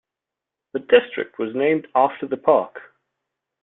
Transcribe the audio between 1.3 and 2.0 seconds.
was named